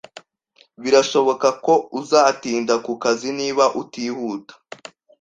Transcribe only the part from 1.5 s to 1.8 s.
ko